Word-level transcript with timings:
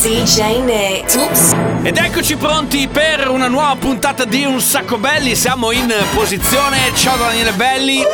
DJ 0.00 0.60
Nick. 0.62 1.16
Oops. 1.16 1.56
Ed 1.82 1.96
eccoci 1.96 2.36
pronti 2.36 2.86
per 2.86 3.28
una 3.28 3.48
nuova 3.48 3.74
puntata 3.74 4.24
di 4.24 4.44
Un 4.44 4.60
Sacco 4.60 4.96
Belli. 4.96 5.34
Siamo 5.34 5.72
in 5.72 5.92
posizione. 6.14 6.92
Ciao 6.94 7.16
da 7.16 7.26
Daniele 7.26 7.52
Belli. 7.52 8.04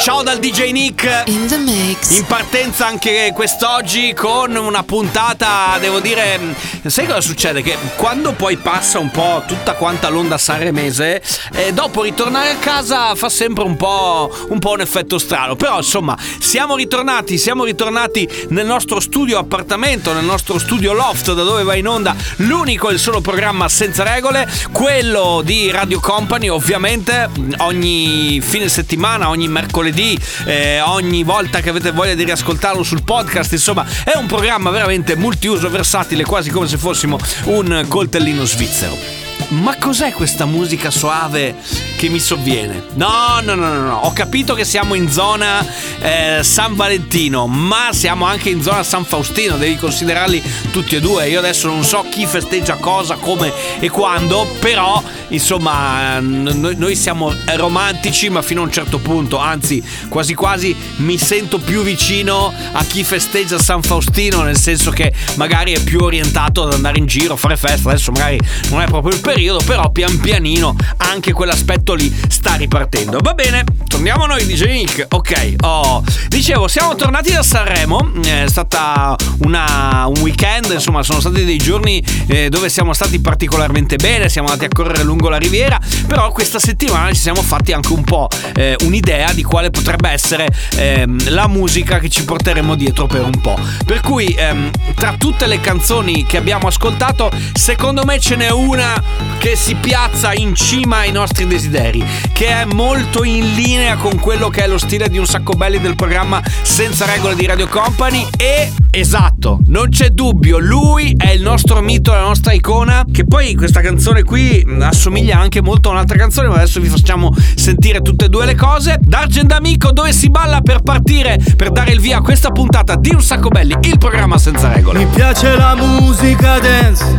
Ciao 0.00 0.22
dal 0.22 0.38
DJ 0.38 0.70
Nick. 0.70 1.24
In 1.26 1.48
the 1.48 1.56
mix. 1.56 2.16
In 2.16 2.26
partenza 2.26 2.86
anche 2.86 3.32
quest'oggi 3.34 4.14
con 4.14 4.54
una 4.54 4.84
puntata, 4.84 5.76
devo 5.80 5.98
dire, 5.98 6.38
sai 6.84 7.06
cosa 7.06 7.20
succede? 7.20 7.62
Che 7.62 7.76
quando 7.96 8.32
poi 8.32 8.56
passa 8.56 8.98
un 9.00 9.10
po' 9.10 9.42
tutta 9.46 9.72
quanta 9.72 10.08
l'onda 10.08 10.38
sanremese, 10.38 11.22
eh, 11.54 11.72
dopo 11.72 12.02
ritornare 12.02 12.50
a 12.50 12.56
casa 12.56 13.14
fa 13.14 13.28
sempre 13.28 13.64
un 13.64 13.76
po', 13.76 14.32
un 14.48 14.58
po' 14.60 14.72
un 14.72 14.80
effetto 14.82 15.18
strano. 15.18 15.56
Però 15.56 15.78
insomma, 15.78 16.16
siamo 16.38 16.76
ritornati, 16.76 17.38
siamo 17.38 17.64
ritornati 17.64 18.28
nel 18.50 18.66
nostro 18.66 19.00
studio 19.00 19.38
appartamento, 19.38 20.12
nel 20.12 20.24
nostro 20.24 20.58
studio 20.58 20.92
loft 20.92 21.15
da 21.24 21.42
dove 21.42 21.62
va 21.62 21.74
in 21.74 21.86
onda 21.88 22.14
l'unico 22.36 22.90
e 22.90 22.94
il 22.94 22.98
solo 22.98 23.20
programma 23.20 23.68
senza 23.68 24.02
regole, 24.02 24.48
quello 24.72 25.42
di 25.44 25.70
Radio 25.70 26.00
Company, 26.00 26.48
ovviamente 26.48 27.28
ogni 27.58 28.40
fine 28.42 28.68
settimana, 28.68 29.28
ogni 29.28 29.48
mercoledì, 29.48 30.18
eh, 30.44 30.80
ogni 30.80 31.22
volta 31.22 31.60
che 31.60 31.70
avete 31.70 31.90
voglia 31.90 32.14
di 32.14 32.24
riascoltarlo 32.24 32.82
sul 32.82 33.02
podcast, 33.02 33.52
insomma, 33.52 33.86
è 34.04 34.16
un 34.16 34.26
programma 34.26 34.70
veramente 34.70 35.16
multiuso, 35.16 35.70
versatile, 35.70 36.24
quasi 36.24 36.50
come 36.50 36.66
se 36.66 36.76
fossimo 36.76 37.18
un 37.44 37.84
coltellino 37.88 38.44
svizzero. 38.44 39.25
Ma 39.48 39.76
cos'è 39.76 40.12
questa 40.12 40.44
musica 40.44 40.90
soave 40.90 41.54
che 41.96 42.08
mi 42.08 42.18
sovviene? 42.18 42.86
No, 42.94 43.40
no, 43.42 43.54
no, 43.54 43.72
no, 43.72 43.82
no. 43.82 43.96
Ho 44.00 44.12
capito 44.12 44.54
che 44.54 44.64
siamo 44.64 44.94
in 44.94 45.08
zona 45.08 45.64
eh, 46.00 46.40
San 46.42 46.74
Valentino, 46.74 47.46
ma 47.46 47.90
siamo 47.92 48.24
anche 48.24 48.50
in 48.50 48.60
zona 48.60 48.82
San 48.82 49.04
Faustino. 49.04 49.56
Devi 49.56 49.76
considerarli 49.76 50.42
tutti 50.72 50.96
e 50.96 51.00
due. 51.00 51.28
Io 51.28 51.38
adesso 51.38 51.68
non 51.68 51.84
so 51.84 52.04
chi 52.10 52.26
festeggia 52.26 52.74
cosa, 52.74 53.14
come 53.14 53.52
e 53.78 53.88
quando, 53.88 54.48
però, 54.58 55.00
insomma, 55.28 56.18
noi, 56.18 56.74
noi 56.76 56.96
siamo 56.96 57.32
romantici, 57.54 58.28
ma 58.28 58.42
fino 58.42 58.62
a 58.62 58.64
un 58.64 58.72
certo 58.72 58.98
punto. 58.98 59.38
Anzi, 59.38 59.82
quasi 60.08 60.34
quasi 60.34 60.74
mi 60.96 61.18
sento 61.18 61.58
più 61.58 61.82
vicino 61.82 62.52
a 62.72 62.84
chi 62.84 63.04
festeggia 63.04 63.60
San 63.60 63.82
Faustino, 63.82 64.42
nel 64.42 64.58
senso 64.58 64.90
che 64.90 65.12
magari 65.36 65.72
è 65.72 65.80
più 65.80 66.00
orientato 66.00 66.64
ad 66.64 66.72
andare 66.72 66.98
in 66.98 67.06
giro, 67.06 67.36
fare 67.36 67.56
festa. 67.56 67.90
Adesso 67.90 68.10
magari 68.10 68.40
non 68.70 68.82
è 68.82 68.86
proprio 68.86 69.14
il 69.14 69.20
periodo, 69.20 69.34
però 69.66 69.90
pian 69.90 70.18
pianino 70.18 70.74
anche 70.96 71.32
quell'aspetto 71.32 71.92
lì 71.92 72.10
sta 72.28 72.54
ripartendo. 72.54 73.18
Va 73.20 73.34
bene, 73.34 73.64
torniamo 73.86 74.24
a 74.24 74.26
noi 74.26 74.46
DJ 74.46 74.64
Nick. 74.70 75.06
Ok, 75.10 75.56
oh, 75.60 76.02
dicevo, 76.28 76.68
siamo 76.68 76.94
tornati 76.94 77.32
da 77.32 77.42
Sanremo, 77.42 78.12
è 78.24 78.46
stata 78.46 79.14
una, 79.40 80.06
un 80.06 80.18
weekend, 80.22 80.70
insomma, 80.72 81.02
sono 81.02 81.20
stati 81.20 81.44
dei 81.44 81.58
giorni 81.58 82.02
eh, 82.28 82.48
dove 82.48 82.70
siamo 82.70 82.94
stati 82.94 83.20
particolarmente 83.20 83.96
bene, 83.96 84.30
siamo 84.30 84.48
andati 84.48 84.64
a 84.64 84.68
correre 84.74 85.02
lungo 85.02 85.28
la 85.28 85.36
riviera, 85.36 85.78
però 86.06 86.32
questa 86.32 86.58
settimana 86.58 87.12
ci 87.12 87.20
siamo 87.20 87.42
fatti 87.42 87.72
anche 87.72 87.92
un 87.92 88.04
po' 88.04 88.28
eh, 88.54 88.74
un'idea 88.84 89.34
di 89.34 89.42
quale 89.42 89.68
potrebbe 89.68 90.08
essere 90.08 90.48
ehm, 90.76 91.30
la 91.34 91.46
musica 91.46 91.98
che 91.98 92.08
ci 92.08 92.24
porteremo 92.24 92.74
dietro 92.74 93.06
per 93.06 93.22
un 93.22 93.38
po'. 93.38 93.58
Per 93.84 94.00
cui 94.00 94.34
ehm, 94.34 94.70
tra 94.94 95.14
tutte 95.18 95.46
le 95.46 95.60
canzoni 95.60 96.24
che 96.24 96.38
abbiamo 96.38 96.68
ascoltato, 96.68 97.30
secondo 97.52 98.04
me 98.06 98.18
ce 98.18 98.36
n'è 98.36 98.50
una 98.50 99.02
che 99.38 99.56
si 99.56 99.74
piazza 99.74 100.32
in 100.32 100.54
cima 100.54 100.98
ai 100.98 101.12
nostri 101.12 101.46
desideri, 101.46 102.04
che 102.32 102.48
è 102.48 102.64
molto 102.64 103.24
in 103.24 103.54
linea 103.54 103.96
con 103.96 104.18
quello 104.18 104.48
che 104.48 104.64
è 104.64 104.66
lo 104.66 104.78
stile 104.78 105.08
di 105.08 105.18
un 105.18 105.26
sacco 105.26 105.52
belli 105.52 105.80
del 105.80 105.94
programma 105.94 106.42
Senza 106.62 107.06
regole 107.06 107.34
di 107.34 107.46
Radio 107.46 107.68
Company 107.68 108.26
e 108.36 108.72
esatto, 108.90 109.60
non 109.66 109.88
c'è 109.90 110.08
dubbio, 110.08 110.58
lui 110.58 111.14
è 111.16 111.30
il 111.30 111.42
nostro 111.42 111.80
mito, 111.80 112.12
la 112.12 112.20
nostra 112.20 112.52
icona, 112.52 113.04
che 113.10 113.24
poi 113.24 113.54
questa 113.54 113.80
canzone 113.80 114.22
qui 114.22 114.64
assomiglia 114.80 115.38
anche 115.38 115.60
molto 115.60 115.88
a 115.88 115.92
un'altra 115.92 116.16
canzone, 116.16 116.48
ma 116.48 116.54
adesso 116.54 116.80
vi 116.80 116.88
facciamo 116.88 117.34
sentire 117.54 118.00
tutte 118.00 118.26
e 118.26 118.28
due 118.28 118.46
le 118.46 118.54
cose. 118.54 118.98
D'Argent 119.00 119.52
Amico 119.52 119.92
dove 119.92 120.12
si 120.12 120.30
balla 120.30 120.60
per 120.60 120.80
partire, 120.82 121.38
per 121.56 121.70
dare 121.70 121.92
il 121.92 122.00
via 122.00 122.18
a 122.18 122.22
questa 122.22 122.50
puntata 122.50 122.96
di 122.96 123.10
un 123.12 123.20
sacco 123.20 123.48
belli, 123.48 123.76
il 123.82 123.98
programma 123.98 124.38
Senza 124.38 124.72
regole. 124.72 125.00
Mi 125.00 125.06
piace 125.06 125.56
la 125.56 125.74
musica 125.76 126.58
dance, 126.58 127.18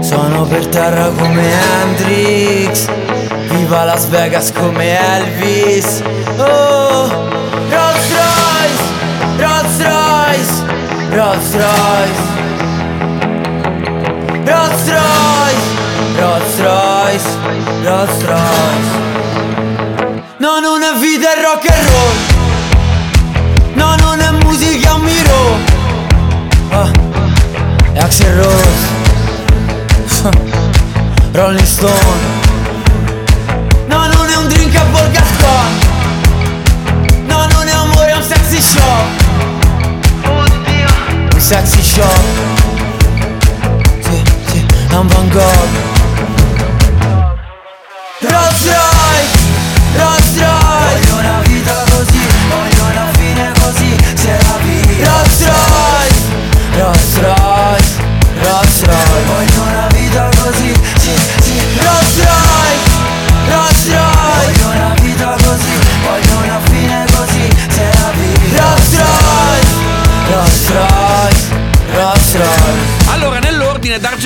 Sono 0.00 0.44
per 0.44 0.66
terra 0.66 1.08
come 1.16 1.42
Hendrix 1.42 2.86
Viva 3.48 3.84
Las 3.84 4.06
Vegas 4.08 4.52
come 4.52 4.98
Elvis. 4.98 6.02
Oh 6.36 7.08
Rolls 7.70 8.12
Royce 8.20 8.82
Rolls 9.38 9.82
Royce 9.82 10.62
Rolls 11.10 11.54
Royce. 11.54 12.22
Rolls 14.44 14.88
Royce 14.90 15.66
Rolls 16.18 16.58
Royce 16.60 17.28
Rolls 17.82 18.24
Royce. 18.24 19.02
No, 20.38 20.58
non 20.60 20.82
è 20.82 20.98
vita 20.98 21.32
rock 21.40 21.66
and 21.70 21.88
roll 21.88 22.23
Axel 28.14 28.36
Rose 28.36 28.86
Rolling 31.34 31.66
Stone. 31.66 31.92
No, 33.88 34.06
non 34.06 34.30
è 34.30 34.36
un 34.36 34.46
drink 34.46 34.76
a 34.76 34.84
Volgaston 34.84 35.78
No, 37.26 37.44
non 37.48 37.66
è 37.66 37.72
amore, 37.72 38.10
è 38.10 38.14
un 38.14 38.22
sexy 38.22 38.60
shop 38.60 39.06
Un 41.32 41.40
sexy 41.40 41.82
shop 41.82 42.22
Sì, 44.00 44.22
sì, 44.46 44.64
è 44.90 44.94
un 44.94 45.08
Van 45.08 45.28
Gogh. 45.30 45.68
Rolls 48.20 48.73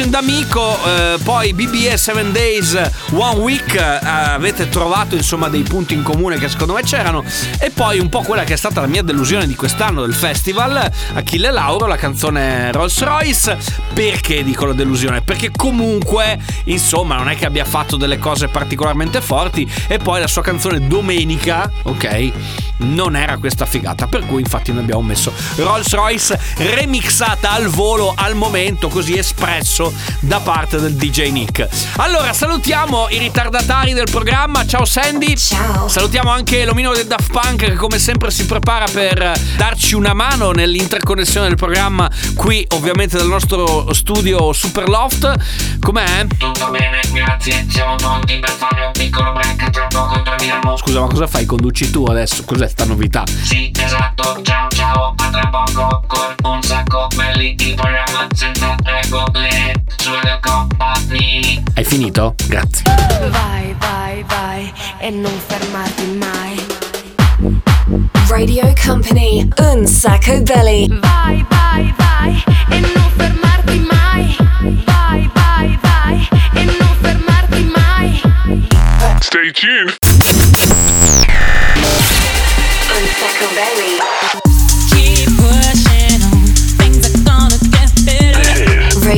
d'Argent 0.08 0.14
Amico, 0.14 0.78
eh, 0.84 1.18
poi 1.22 1.52
BBS 1.52 2.10
7 2.10 2.32
Days, 2.32 2.90
One 3.12 3.40
Week, 3.40 3.74
eh, 3.74 3.98
avete 4.00 4.68
trovato 4.68 5.14
insomma 5.14 5.48
dei 5.48 5.62
punti 5.62 5.94
in 5.94 6.02
comune 6.02 6.38
che 6.38 6.48
secondo 6.48 6.72
me 6.72 6.82
c'erano. 6.82 7.24
E 7.58 7.70
poi 7.70 7.98
un 7.98 8.08
po' 8.08 8.20
quella 8.22 8.44
che 8.44 8.54
è 8.54 8.56
stata 8.56 8.80
la 8.80 8.86
mia 8.86 9.02
delusione 9.02 9.46
di 9.46 9.54
quest'anno 9.54 10.02
del 10.02 10.14
festival, 10.14 10.90
Achille 11.14 11.50
Lauro, 11.50 11.86
la 11.86 11.96
canzone 11.96 12.72
Rolls 12.72 13.02
Royce. 13.02 13.58
Perché 13.92 14.42
dico 14.44 14.66
la 14.66 14.72
delusione? 14.72 15.22
Perché 15.22 15.50
comunque, 15.54 16.38
insomma, 16.64 17.16
non 17.16 17.28
è 17.28 17.36
che 17.36 17.46
abbia 17.46 17.64
fatto 17.64 17.96
delle 17.96 18.18
cose 18.18 18.48
particolarmente 18.48 19.20
forti. 19.20 19.70
E 19.86 19.98
poi 19.98 20.20
la 20.20 20.28
sua 20.28 20.42
canzone 20.42 20.86
Domenica, 20.86 21.70
ok, 21.82 22.32
non 22.78 23.16
era 23.16 23.36
questa 23.38 23.66
figata. 23.66 24.06
Per 24.06 24.24
cui 24.26 24.40
infatti 24.40 24.72
noi 24.72 24.82
abbiamo 24.82 25.02
messo 25.02 25.32
Rolls 25.56 25.92
Royce 25.92 26.38
remixata 26.56 27.50
al 27.50 27.66
volo 27.66 28.12
al 28.16 28.34
momento, 28.34 28.88
così 28.88 29.16
espresso 29.16 29.92
da 30.20 30.40
parte 30.40 30.78
del 30.78 30.94
DJ 30.94 31.30
Nick. 31.30 31.68
Allora, 31.96 32.32
salutiamo 32.32 33.08
i 33.10 33.18
ritardatari 33.18 33.92
del 33.92 34.08
programma. 34.10 34.66
Ciao 34.66 34.84
Sandy. 34.84 35.36
Ciao. 35.36 35.88
Salutiamo 35.88 36.30
anche 36.30 36.64
l'omino 36.64 36.92
del 36.92 37.06
Daft 37.06 37.30
Punk 37.30 37.56
che 37.64 37.74
come 37.74 37.98
sempre 37.98 38.30
si 38.30 38.46
prepara 38.46 38.86
per 38.90 39.38
darci 39.56 39.94
una 39.94 40.14
mano 40.14 40.50
nell'interconnessione 40.50 41.48
del 41.48 41.56
programma 41.56 42.10
qui 42.34 42.64
ovviamente 42.74 43.16
dal 43.16 43.26
nostro 43.28 43.92
studio 43.92 44.52
Super 44.52 44.88
Loft. 44.88 45.78
Com'è? 45.80 46.26
Tutto 46.36 46.70
bene, 46.70 47.00
grazie. 47.12 47.66
Siamo 47.68 47.96
pronti 47.96 48.38
per 48.38 48.50
fare 48.50 48.86
un 48.86 48.92
piccolo 48.92 49.32
break. 49.32 49.70
Tra 49.70 49.86
poco 49.86 50.22
torniamo. 50.22 50.76
Scusa, 50.76 51.00
ma 51.00 51.06
cosa 51.06 51.26
fai? 51.26 51.46
Conduci 51.46 51.90
tu 51.90 52.04
adesso? 52.04 52.44
Cos'è 52.44 52.68
sta 52.68 52.84
novità? 52.84 53.24
Sì, 53.26 53.70
esatto. 53.78 54.40
Ciao, 54.42 54.68
ciao. 54.68 55.14
A 55.16 55.30
tra 55.30 55.48
poco 55.48 56.02
con 56.06 56.34
un 56.52 56.62
sacco 56.62 57.06
belli 57.14 57.54
il 57.58 57.74
programma 57.74 58.26
senza 58.32 58.74
regole. 58.82 59.87
Su 59.96 60.12
Radio 60.12 60.38
Company. 60.40 61.62
Hai 61.74 61.84
finito? 61.84 62.34
Grazie. 62.46 62.84
Vai, 63.30 63.74
vai, 63.78 64.24
vai 64.26 64.72
e 64.98 65.10
non 65.10 65.32
fermarti 65.46 66.04
mai. 66.18 66.66
Radio 68.28 68.72
Company, 68.84 69.48
un 69.58 69.86
sacco 69.86 70.40
belly. 70.42 70.88
Vai, 71.00 71.44
vai, 71.48 71.94
vai 71.96 72.44
e 72.70 72.80
non 72.80 73.10
fermarti 73.16 73.78
mai. 73.90 74.36
Vai, 74.84 75.30
vai, 75.34 75.78
vai 75.80 76.28
e 76.54 76.64
non 76.64 76.96
fermarti 77.00 77.64
mai. 77.74 78.20
Stay 79.20 79.52
tuned. 79.52 79.96
Un 82.94 83.06
sacco 83.18 83.46
belly. 83.54 84.57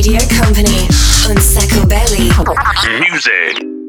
Radio 0.00 0.18
Company, 0.40 0.86
un 1.28 1.36
sacco 1.42 1.84
belly. 1.84 2.32
Music. 3.10 3.79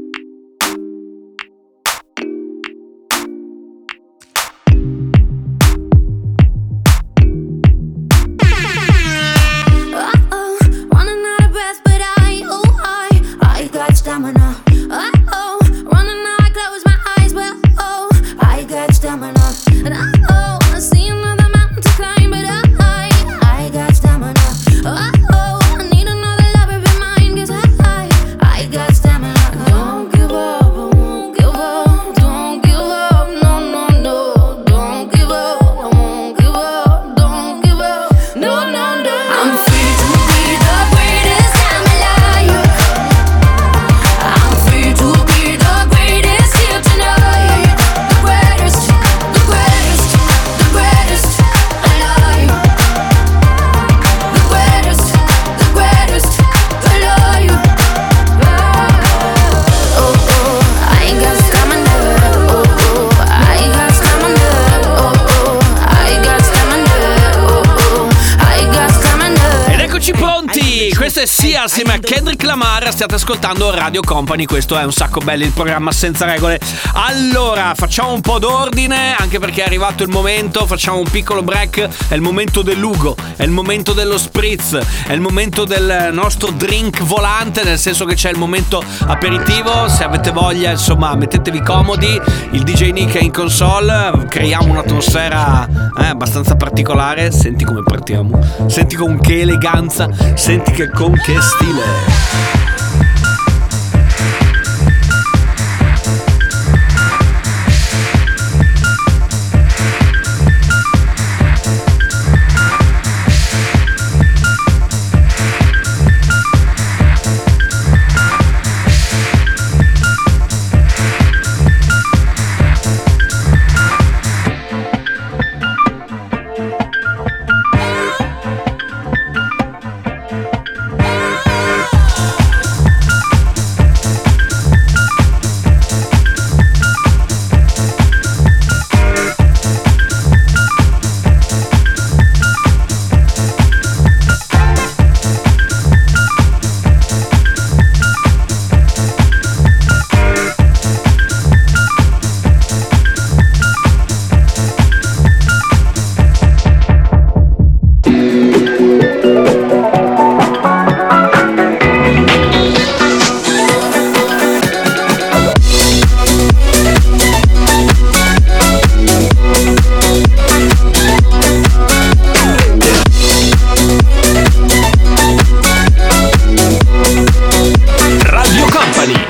Stiate 73.01 73.19
ascoltando 73.19 73.73
Radio 73.73 74.01
Company. 74.01 74.45
Questo 74.45 74.77
è 74.77 74.83
un 74.83 74.93
sacco 74.93 75.21
belli 75.21 75.45
il 75.45 75.53
programma 75.53 75.91
senza 75.91 76.25
regole. 76.25 76.59
Allora, 76.93 77.73
facciamo 77.73 78.13
un 78.13 78.21
po' 78.21 78.37
d'ordine, 78.37 79.15
anche 79.17 79.39
perché 79.39 79.63
è 79.63 79.65
arrivato 79.65 80.03
il 80.03 80.09
momento. 80.09 80.67
Facciamo 80.67 80.99
un 80.99 81.09
piccolo 81.09 81.41
break. 81.41 82.09
È 82.09 82.13
il 82.13 82.21
momento 82.21 82.61
dell'Ugo, 82.61 83.15
è 83.37 83.41
il 83.41 83.49
momento 83.49 83.93
dello 83.93 84.19
spritz, 84.19 84.77
è 85.07 85.13
il 85.13 85.19
momento 85.19 85.65
del 85.65 86.09
nostro 86.11 86.51
drink 86.51 87.01
volante, 87.01 87.63
nel 87.63 87.79
senso 87.79 88.05
che 88.05 88.13
c'è 88.13 88.29
il 88.29 88.37
momento 88.37 88.83
aperitivo. 89.07 89.89
Se 89.89 90.03
avete 90.03 90.29
voglia, 90.29 90.69
insomma, 90.69 91.15
mettetevi 91.15 91.59
comodi. 91.63 92.21
Il 92.51 92.61
DJ 92.61 92.91
Nick 92.91 93.15
è 93.15 93.23
in 93.23 93.31
console. 93.31 94.27
Creiamo 94.29 94.73
un'atmosfera 94.73 95.67
eh, 95.97 96.05
abbastanza 96.05 96.55
particolare. 96.55 97.31
Senti 97.31 97.63
come 97.63 97.81
partiamo. 97.81 98.39
Senti 98.67 98.95
con 98.95 99.19
che 99.19 99.39
eleganza. 99.39 100.07
Senti 100.35 100.71
che 100.71 100.91
con 100.91 101.13
che 101.13 101.41
stile. 101.41 102.70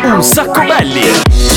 un 0.10 0.24
sacco 0.24 0.62
belli! 0.62 1.51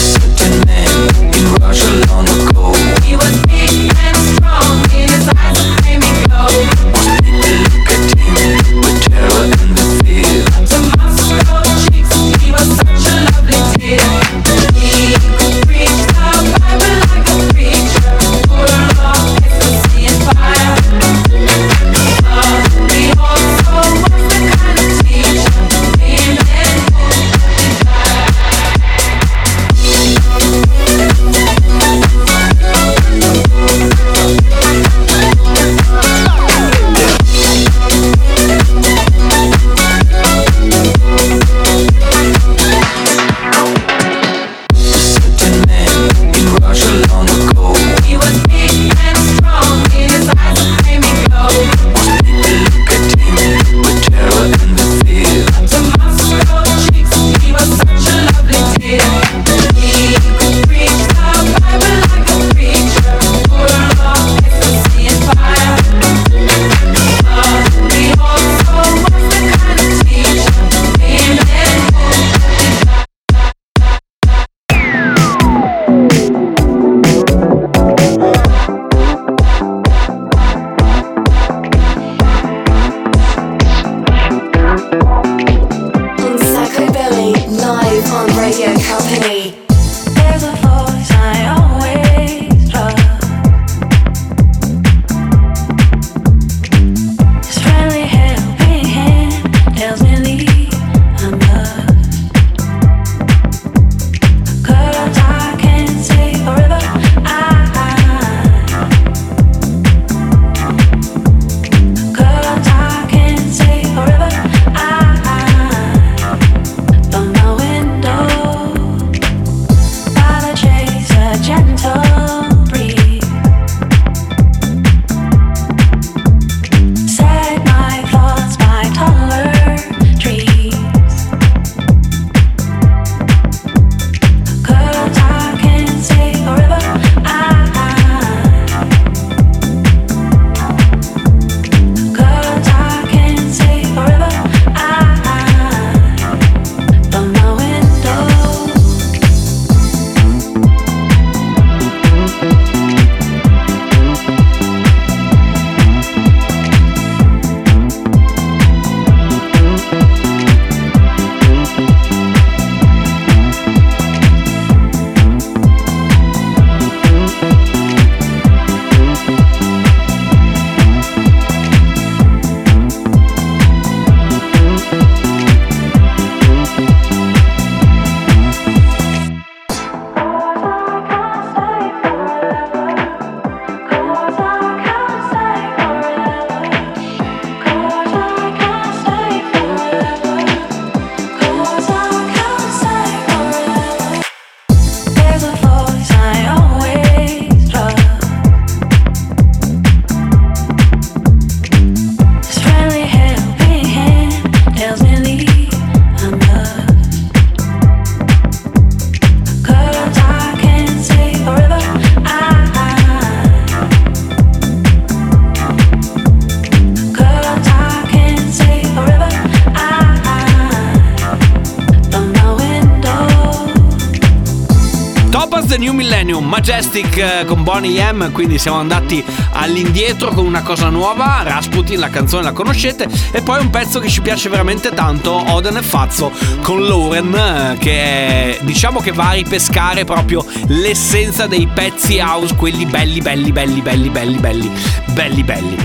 Majestic 226.94 227.16
eh, 227.16 227.44
con 227.44 227.64
Bonnie 227.64 228.12
M, 228.12 228.30
quindi 228.30 228.56
siamo 228.56 228.78
andati 228.78 229.24
all'indietro 229.54 230.30
con 230.30 230.46
una 230.46 230.62
cosa 230.62 230.90
nuova, 230.90 231.42
Rasputin, 231.42 231.98
la 231.98 232.08
canzone 232.08 232.44
la 232.44 232.52
conoscete, 232.52 233.08
e 233.32 233.42
poi 233.42 233.60
un 233.60 233.70
pezzo 233.70 233.98
che 233.98 234.08
ci 234.08 234.20
piace 234.20 234.48
veramente 234.48 234.90
tanto, 234.90 235.32
Oden 235.32 235.76
e 235.76 235.82
Fazzo 235.82 236.30
con 236.62 236.84
Lauren, 236.86 237.34
eh, 237.34 237.76
che 237.80 237.90
è, 237.90 238.58
diciamo 238.62 239.00
che 239.00 239.10
va 239.10 239.30
a 239.30 239.32
ripescare 239.32 240.04
proprio 240.04 240.44
l'essenza 240.66 241.48
dei 241.48 241.66
pezzi 241.66 242.20
house, 242.20 242.54
quelli 242.54 242.86
belli, 242.86 243.20
belli, 243.20 243.50
belli, 243.50 243.80
belli, 243.80 244.08
belli, 244.08 244.38
belli, 244.38 244.70
belli, 245.06 245.42
belli. 245.42 245.76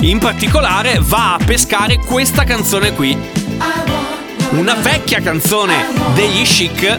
In 0.00 0.18
particolare 0.18 0.98
va 1.00 1.34
a 1.34 1.38
pescare 1.42 1.96
questa 1.96 2.44
canzone 2.44 2.92
qui, 2.92 3.16
una 4.50 4.74
vecchia 4.74 5.22
canzone 5.22 5.86
degli 6.14 6.42
Chic. 6.42 6.98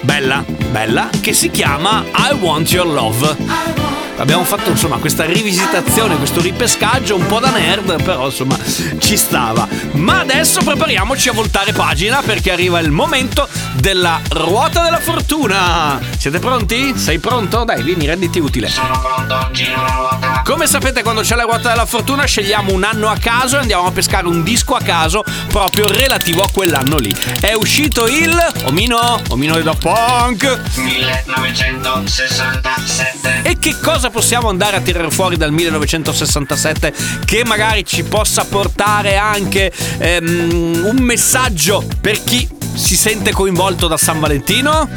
Bella, 0.00 0.55
bella, 0.66 1.08
che 1.20 1.32
si 1.32 1.50
chiama 1.50 2.04
I 2.14 2.34
Want 2.34 2.70
Your 2.72 2.86
Love. 2.86 3.85
Abbiamo 4.18 4.44
fatto 4.44 4.70
insomma 4.70 4.96
questa 4.96 5.24
rivisitazione, 5.24 6.16
questo 6.16 6.40
ripescaggio 6.40 7.16
un 7.16 7.26
po' 7.26 7.38
da 7.38 7.50
nerd, 7.50 8.02
però 8.02 8.26
insomma 8.26 8.56
ci 8.98 9.16
stava. 9.16 9.68
Ma 9.92 10.20
adesso 10.20 10.62
prepariamoci 10.62 11.28
a 11.28 11.32
voltare 11.32 11.72
pagina 11.72 12.22
perché 12.22 12.50
arriva 12.50 12.80
il 12.80 12.90
momento 12.90 13.48
della 13.74 14.20
ruota 14.30 14.82
della 14.82 15.00
fortuna. 15.00 16.00
Siete 16.18 16.38
pronti? 16.38 16.98
Sei 16.98 17.18
pronto? 17.18 17.64
Dai, 17.64 17.82
vieni, 17.82 18.06
renditi 18.06 18.38
utile. 18.38 18.68
Sono 18.68 18.98
pronto, 18.98 19.48
giro 19.52 19.82
la 19.82 19.94
ruota. 19.94 20.42
Come 20.44 20.66
sapete 20.66 21.02
quando 21.02 21.20
c'è 21.20 21.34
la 21.34 21.42
ruota 21.42 21.68
della 21.68 21.86
fortuna 21.86 22.24
scegliamo 22.24 22.72
un 22.72 22.84
anno 22.84 23.08
a 23.08 23.16
caso 23.18 23.56
e 23.56 23.58
andiamo 23.60 23.86
a 23.86 23.90
pescare 23.90 24.26
un 24.26 24.42
disco 24.42 24.74
a 24.74 24.80
caso 24.80 25.22
proprio 25.48 25.90
relativo 25.90 26.42
a 26.42 26.48
quell'anno 26.50 26.96
lì. 26.98 27.14
È 27.40 27.52
uscito 27.52 28.06
il 28.06 28.34
Omino, 28.64 29.20
Omino 29.28 29.60
da 29.60 29.74
Punk. 29.74 30.60
1967. 30.74 33.40
E 33.42 33.58
che 33.58 33.76
cosa 33.80 34.05
possiamo 34.10 34.48
andare 34.48 34.76
a 34.76 34.80
tirare 34.80 35.10
fuori 35.10 35.36
dal 35.36 35.52
1967 35.52 36.92
che 37.24 37.44
magari 37.44 37.84
ci 37.84 38.02
possa 38.04 38.44
portare 38.44 39.16
anche 39.16 39.72
ehm, 39.98 40.82
un 40.84 40.96
messaggio 41.00 41.84
per 42.00 42.22
chi 42.22 42.48
si 42.74 42.96
sente 42.96 43.32
coinvolto 43.32 43.86
da 43.86 43.96
San 43.96 44.20
Valentino? 44.20 44.88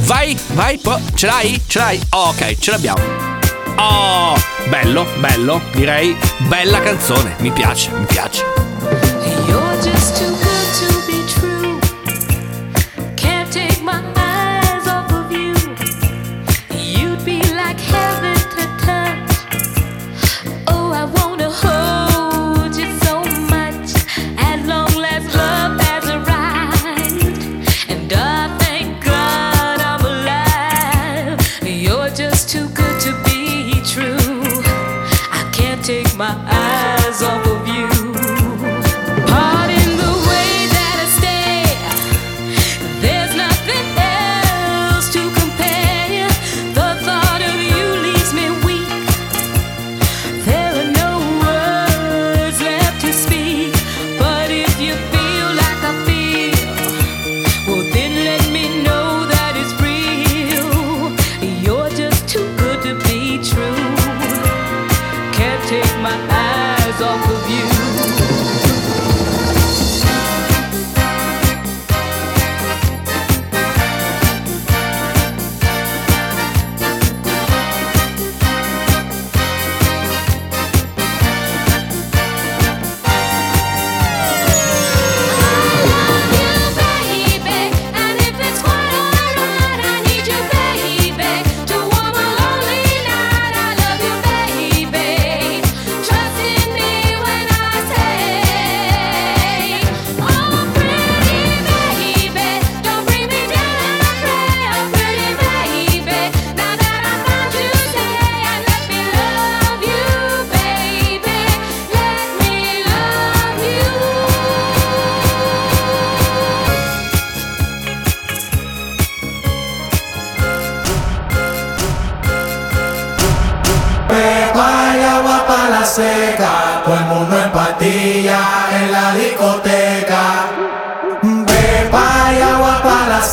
Vai, 0.00 0.36
vai, 0.52 0.78
pro- 0.78 1.00
ce 1.14 1.26
l'hai? 1.26 1.60
Ce 1.66 1.78
l'hai? 1.78 2.00
Oh, 2.10 2.28
ok, 2.28 2.58
ce 2.58 2.70
l'abbiamo. 2.70 3.02
Oh, 3.76 4.34
bello, 4.68 5.06
bello, 5.18 5.60
direi 5.72 6.16
bella 6.48 6.80
canzone, 6.80 7.36
mi 7.38 7.50
piace, 7.50 7.90
mi 7.90 8.06
piace. 8.06 8.63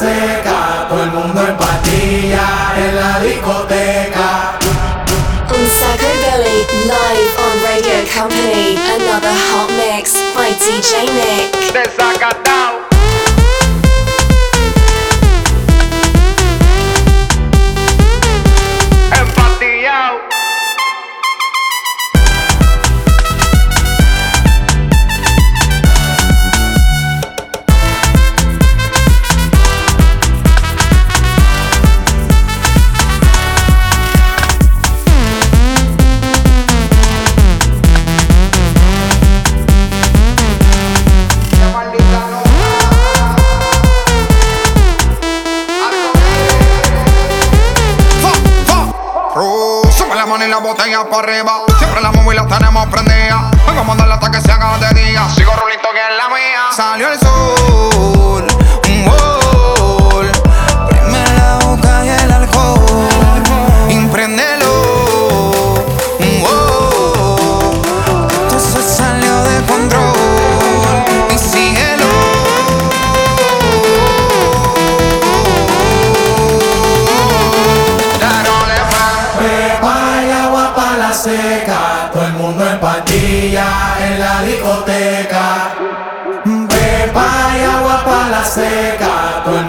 Seca, 0.01 0.87
todo 0.89 1.03
el 1.03 1.11
mundo 1.11 1.47
en 1.47 1.55
patilla 1.57 2.47
en 2.75 2.95
la 2.95 3.19
discoteca. 3.19 4.57
On 5.53 5.63
Sacco 5.77 6.09
Belly, 6.23 6.59
live 6.89 7.33
on 7.45 7.55
Radio 7.69 7.99
Company. 8.09 8.77
Another 8.97 9.35
hot 9.49 9.69
mix 9.77 10.13
by 10.35 10.49
DJ 10.57 11.05
Nick. 11.13 12.00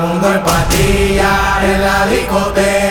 Mundo 0.02 0.32
en 0.32 0.42
patilla 0.42 1.58
en 1.62 1.80
la 1.80 2.06
discoteca. 2.06 2.81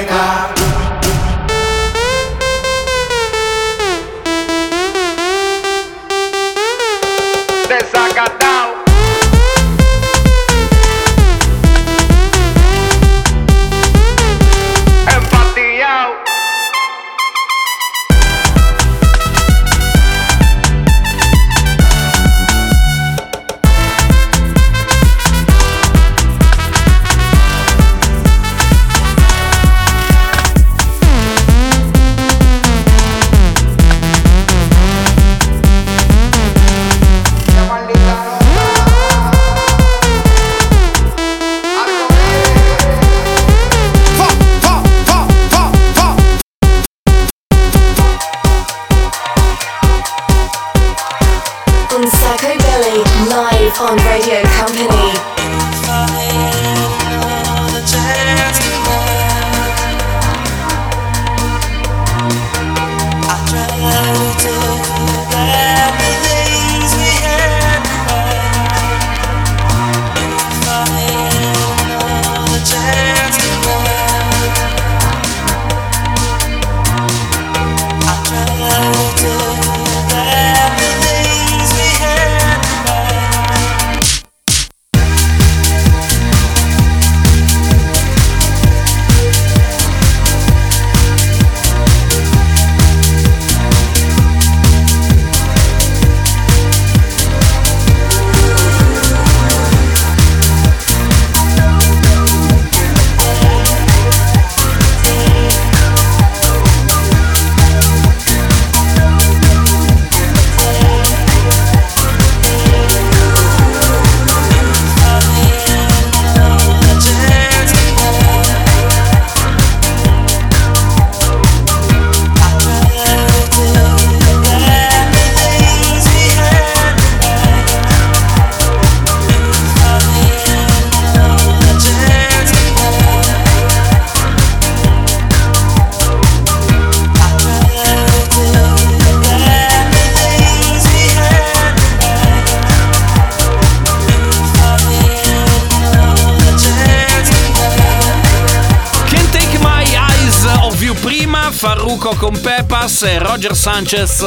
E 153.04 153.18
Roger 153.18 153.56
Sanchez 153.56 154.22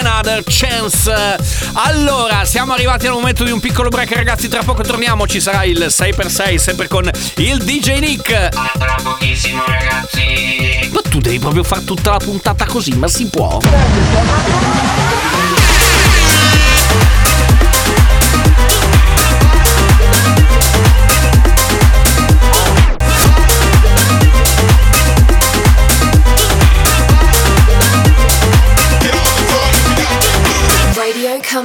Another 0.00 0.42
Chance. 0.46 1.36
Allora, 1.72 2.44
siamo 2.44 2.72
arrivati 2.72 3.06
al 3.06 3.12
momento 3.12 3.42
di 3.42 3.50
un 3.50 3.58
piccolo 3.58 3.88
break 3.88 4.12
ragazzi, 4.12 4.46
tra 4.48 4.62
poco 4.62 4.82
torniamo, 4.82 5.26
ci 5.26 5.40
sarà 5.40 5.64
il 5.64 5.86
6x6 5.88 6.54
sempre 6.56 6.86
con 6.86 7.10
il 7.36 7.62
DJ 7.64 7.98
Nick. 7.98 8.48
Tra 8.50 8.96
pochissimo 9.02 9.64
ragazzi. 9.66 10.88
Ma 10.92 11.00
tu 11.08 11.18
devi 11.18 11.38
proprio 11.38 11.64
fare 11.64 11.84
tutta 11.84 12.12
la 12.12 12.18
puntata 12.18 12.66
così, 12.66 12.92
ma 12.92 13.08
si 13.08 13.26
può? 13.26 13.58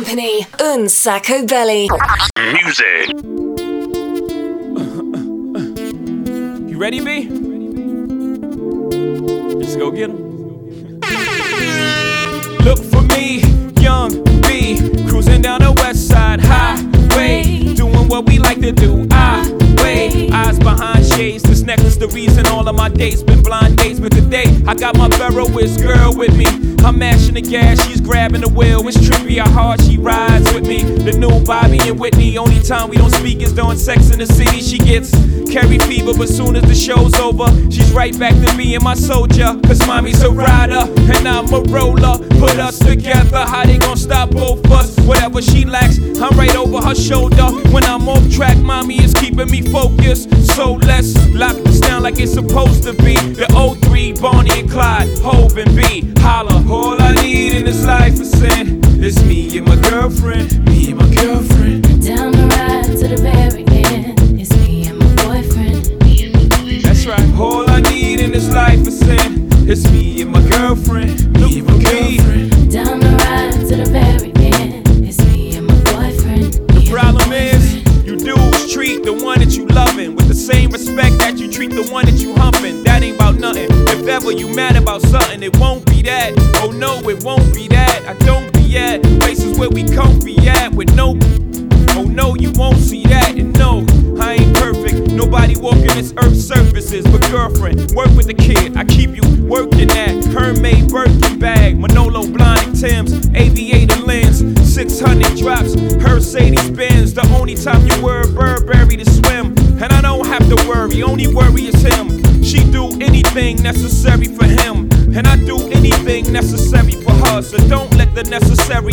Radio 0.10 0.42
Company, 0.42 0.46
Unsacco 0.60 1.46
Belly. 1.46 1.88
You 6.68 6.78
ready, 6.80 7.00
B? 7.00 7.30
Let's 9.54 9.76
go 9.76 9.92
get 9.92 10.10
him. 10.10 11.00
Look 12.62 12.80
for 12.80 13.04
me, 13.04 13.42
young 13.82 14.24
B, 14.42 14.80
cruising 15.08 15.42
down 15.44 15.62
the 15.62 15.74
west 15.78 16.08
side 16.08 16.40
highway, 16.42 17.76
doing 17.76 18.08
what 18.08 18.26
we 18.26 18.40
like 18.40 18.62
to 18.62 18.72
do. 18.72 19.08
I 19.12 19.44
eyes 20.08 20.58
behind 20.60 21.06
shades. 21.06 21.44
This 21.44 21.62
necklace, 21.62 21.98
the 21.98 22.08
reason 22.08 22.46
all 22.48 22.68
of 22.68 22.76
my 22.76 22.90
dates 22.90 23.22
been 23.22 23.42
blind 23.44 23.78
dates. 23.78 24.00
But 24.00 24.12
today, 24.12 24.46
I 24.68 24.74
got 24.74 24.98
my 24.98 25.10
Ferroist 25.10 25.82
girl 25.82 26.16
with 26.16 26.36
me. 26.38 26.46
I'm 26.86 26.98
mashing 26.98 27.34
the 27.34 27.42
gas, 27.42 27.86
she's 27.86 28.00
grabbing 28.00 28.42
the 28.42 28.50
wheel. 28.50 28.88
It's 28.88 28.98
trippy 28.98 29.38
how 29.38 29.50
hard 29.50 29.82
she 29.82 29.98
rides 29.98 30.54
with 30.54 30.66
me. 30.66 30.84
The 30.84 31.12
new 31.12 31.44
Bobby 31.44 31.80
and 31.80 32.00
Whitney. 32.00 32.38
Only 32.38 32.62
time 32.62 32.90
we 32.90 32.98
don't 32.98 33.12
speak 33.12 33.42
is 33.42 33.52
during 33.54 33.78
sex 33.78 34.12
in 34.12 34.20
the 34.20 34.26
city. 34.26 34.62
She 34.62 34.78
gets 34.78 35.12
carry 35.52 35.80
fever, 35.80 36.14
but 36.18 36.30
soon 36.30 36.56
as 36.56 36.64
the 36.64 36.76
show's 36.76 37.16
over, 37.16 37.48
she's 37.70 37.92
right 37.92 38.18
back 38.18 38.34
to 38.46 38.56
me 38.56 38.76
and 38.76 38.84
my 38.84 38.94
soldier. 38.94 39.60
Cause 39.66 39.86
mommy's 39.86 40.22
a 40.22 40.30
rider 40.30 40.86
and 41.14 41.28
I'm 41.28 41.52
a 41.54 41.62
roller. 41.64 42.18
Put 42.40 42.58
us 42.58 42.80
together, 42.80 43.40
how 43.40 43.66
they 43.66 43.78
gon' 43.78 43.98
stop 43.98 44.30
both 44.30 44.64
us? 44.72 44.98
Whatever 45.02 45.42
she 45.42 45.66
lacks, 45.66 45.98
I'm 46.22 46.38
right 46.38 46.56
over 46.56 46.80
her 46.80 46.96
shoulder. 46.96 47.48
When 47.74 47.84
I'm 47.84 48.08
off 48.08 48.32
track, 48.32 48.58
mommy 48.60 49.04
is 49.04 49.14
keeping 49.14 49.52
me 49.52 49.62
focused. 49.62 49.89
So 50.60 50.74
let's 50.74 51.16
lock 51.34 51.56
this 51.64 51.80
down 51.80 52.04
like 52.04 52.20
it's 52.20 52.34
supposed 52.34 52.84
to 52.84 52.92
be. 52.92 53.16
The 53.16 53.48
03, 53.88 54.14
Bonnie 54.20 54.60
and 54.60 54.70
Clyde, 54.70 55.08
Hove 55.20 55.58
and 55.58 55.74
B. 55.74 56.12
Holla, 56.20 56.66
all 56.70 57.02
I 57.02 57.14
need 57.16 57.54
in 57.54 57.64
this 57.64 57.86
life 57.86 58.20
is 58.20 58.30
sin. 58.30 58.82
It's 59.02 59.24
me 59.24 59.58
and 59.58 59.66
my 59.66 59.78
girlfriend, 59.90 60.66
me 60.66 60.92
and 60.92 61.00
my 61.00 61.16
girlfriend. 61.16 61.84
Down 62.06 62.34
the 62.34 62.48
ride 62.48 62.98
to 62.98 63.08
the 63.08 63.22
very 63.22 63.64
end. 63.70 64.20
It's 64.38 64.52
me 64.58 64.88
and 64.88 65.00
my 65.00 65.16
boyfriend. 65.24 66.04
Me 66.04 66.26
and 66.26 66.34
my 66.34 66.58
boyfriend. 66.58 66.84
That's 66.84 67.06
right. 67.06 67.40
All 67.40 67.70
I 67.70 67.80
need 67.80 68.20
in 68.20 68.32
this 68.32 68.50
life 68.54 68.86
is 68.86 69.00
sin. 69.00 69.48
It's 69.70 69.90
me 69.92 70.22
and 70.24 70.32
my 70.32 70.42
girlfriend. 70.50 71.29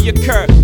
occur. 0.09 0.56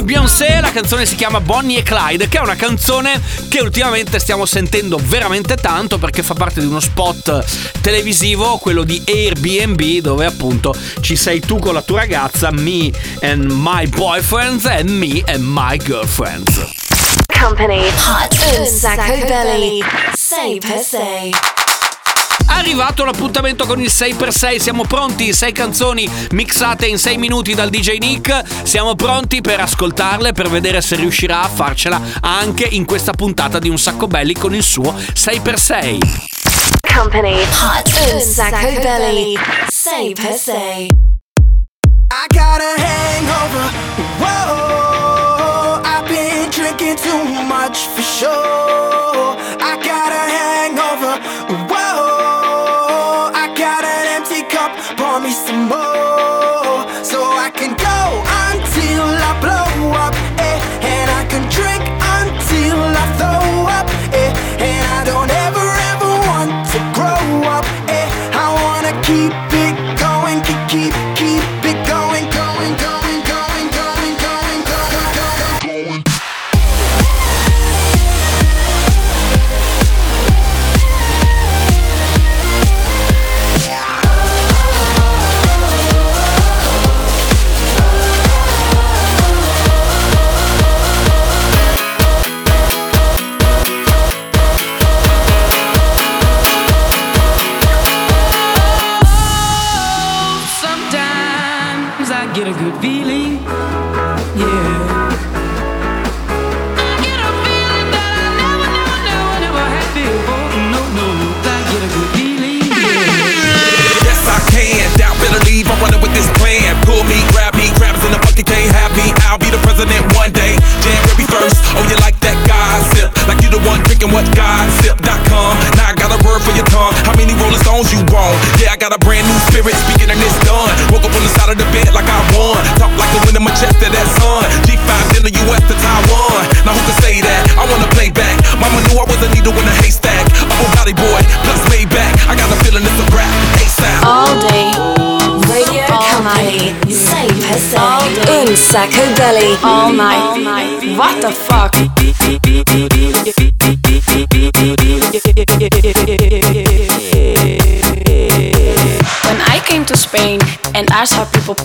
con 0.00 0.04
Beyoncé, 0.04 0.60
la 0.60 0.72
canzone 0.72 1.04
si 1.04 1.14
chiama 1.14 1.40
Bonnie 1.40 1.78
e 1.78 1.82
Clyde, 1.82 2.28
che 2.28 2.38
è 2.38 2.40
una 2.40 2.56
canzone 2.56 3.20
che 3.48 3.60
ultimamente 3.60 4.18
stiamo 4.18 4.46
sentendo 4.46 4.98
veramente 5.02 5.56
tanto 5.56 5.98
perché 5.98 6.22
fa 6.22 6.34
parte 6.34 6.60
di 6.60 6.66
uno 6.66 6.80
spot 6.80 7.44
televisivo, 7.80 8.56
quello 8.58 8.82
di 8.82 9.02
Airbnb, 9.04 10.00
dove 10.00 10.24
appunto 10.24 10.74
ci 11.00 11.16
sei 11.16 11.40
tu 11.40 11.58
con 11.58 11.74
la 11.74 11.82
tua 11.82 12.00
ragazza, 12.00 12.50
me 12.50 12.90
and 13.20 13.50
my 13.50 13.86
boyfriends 13.88 14.64
and 14.64 14.88
me 14.88 15.22
and 15.26 15.42
my 15.42 15.76
girlfriends. 15.76 16.66
Company 17.26 17.86
Hot 18.06 18.36
un 18.58 18.66
sacco 18.66 19.26
belly, 19.26 19.82
say 20.14 20.58
per 20.58 20.78
sei 20.82 21.59
arrivato 22.50 23.04
l'appuntamento 23.04 23.66
con 23.66 23.80
il 23.80 23.90
6x6. 23.90 24.58
Siamo 24.58 24.84
pronti, 24.84 25.32
6 25.32 25.52
canzoni 25.52 26.08
mixate 26.32 26.86
in 26.86 26.98
6 26.98 27.16
minuti 27.16 27.54
dal 27.54 27.70
DJ 27.70 27.98
Nick. 27.98 28.42
Siamo 28.62 28.94
pronti 28.94 29.40
per 29.40 29.60
ascoltarle, 29.60 30.32
per 30.32 30.48
vedere 30.48 30.80
se 30.80 30.96
riuscirà 30.96 31.42
a 31.42 31.48
farcela 31.48 32.00
anche 32.20 32.64
in 32.64 32.84
questa 32.84 33.12
puntata 33.12 33.58
di 33.58 33.68
Un 33.68 33.78
sacco 33.78 34.06
belli 34.06 34.34
con 34.34 34.54
il 34.54 34.62
suo 34.62 34.92
6x6. 34.92 35.98
Company 36.94 37.40
Hot 37.40 38.12
Un 38.12 38.20
sacco 38.20 38.80
belli 38.80 39.38
6x6. 39.68 40.88
I 42.12 42.26
got 42.34 42.60
a 42.60 42.74
hangover. 42.76 43.70
Whoa, 44.18 45.80
I've 45.84 46.08
been 46.08 46.50
drinking 46.50 46.96
too 46.96 47.24
much 47.44 47.86
for 47.86 48.02
sure. 48.02 49.36
I 49.60 49.76
got 49.80 50.09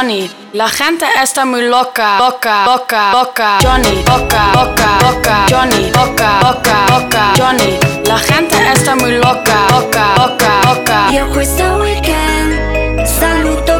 Johnny, 0.00 0.30
la 0.54 0.66
gente 0.66 1.04
está 1.22 1.44
muy 1.44 1.68
loca, 1.68 2.18
loca, 2.18 2.64
loca, 2.64 3.12
loca, 3.12 3.58
Johnny, 3.60 4.02
loca, 4.04 4.50
loca, 4.54 4.98
loca, 5.02 5.46
Johnny, 5.50 5.90
loca, 5.90 6.40
loca, 6.40 6.86
loca, 6.88 7.32
Johnny, 7.36 7.78
la 8.06 8.18
gente 8.18 8.56
está 8.72 8.96
muy 8.96 9.18
loca, 9.18 9.66
loca, 9.70 10.14
loca, 10.16 10.60
loca. 10.64 11.12
Y 11.12 11.18
justo 11.34 11.76
weekend, 11.82 13.06
saludo 13.06 13.79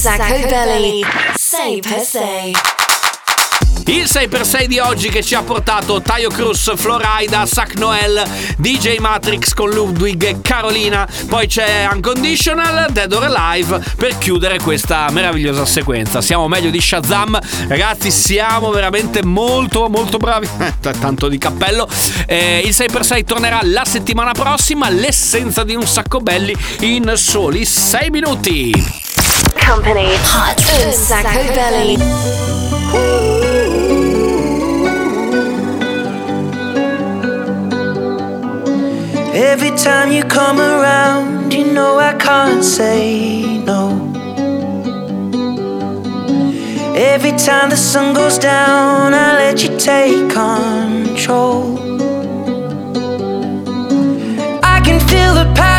sacco 0.00 0.48
belly. 0.48 1.04
Say 1.34 1.80
per 1.80 2.00
se. 2.00 2.52
Il 3.84 4.04
6x6 4.04 4.64
di 4.64 4.78
oggi 4.78 5.10
che 5.10 5.22
ci 5.22 5.34
ha 5.34 5.42
portato 5.42 6.00
Taio 6.00 6.30
Cruz, 6.30 6.72
Florida, 6.76 7.44
Sac 7.44 7.74
Noel, 7.74 8.22
DJ 8.56 8.96
Matrix 8.96 9.52
con 9.52 9.68
Ludwig 9.68 10.22
e 10.24 10.40
Carolina. 10.40 11.06
Poi 11.28 11.46
c'è 11.46 11.86
Unconditional, 11.92 12.90
Dead 12.92 13.12
or 13.12 13.24
Alive 13.24 13.82
per 13.96 14.16
chiudere 14.16 14.58
questa 14.58 15.10
meravigliosa 15.10 15.66
sequenza. 15.66 16.22
Siamo 16.22 16.48
meglio 16.48 16.70
di 16.70 16.80
Shazam, 16.80 17.38
ragazzi, 17.68 18.10
siamo 18.10 18.70
veramente 18.70 19.22
molto 19.22 19.88
molto 19.90 20.16
bravi. 20.16 20.48
Tanto 20.80 21.28
di 21.28 21.36
cappello. 21.36 21.86
Eh, 22.26 22.62
il 22.64 22.70
6x6 22.70 23.24
tornerà 23.24 23.60
la 23.64 23.84
settimana 23.84 24.32
prossima, 24.32 24.88
l'essenza 24.88 25.62
di 25.62 25.74
un 25.74 25.86
sacco 25.86 26.20
belli 26.20 26.56
in 26.80 27.12
soli 27.16 27.66
6 27.66 28.08
minuti. 28.08 29.08
Company 29.54 30.08
Hot 30.32 30.58
un 30.84 30.92
sacco 30.92 31.42
belly. 31.54 31.96
Every 39.32 39.70
time 39.76 40.12
you 40.12 40.24
come 40.24 40.58
around, 40.60 41.52
you 41.52 41.72
know 41.72 41.98
I 41.98 42.12
can't 42.14 42.64
say 42.64 43.62
no. 43.64 44.10
Every 46.94 47.32
time 47.32 47.70
the 47.70 47.76
sun 47.76 48.14
goes 48.14 48.38
down, 48.38 49.14
I 49.14 49.32
let 49.34 49.62
you 49.62 49.76
take 49.78 50.30
control. 50.30 51.78
I 54.62 54.80
can 54.84 55.00
feel 55.08 55.34
the 55.34 55.44
paradise 55.54 55.69